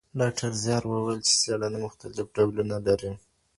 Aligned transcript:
ډاکټر 0.19 0.51
زیار 0.63 0.83
وویل 0.87 1.19
چي 1.27 1.33
څېړنه 1.41 1.77
مختلف 1.85 2.25
ډولونه 2.35 2.77
لري. 2.87 3.11